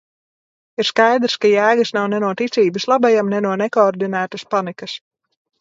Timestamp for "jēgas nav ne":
1.51-2.21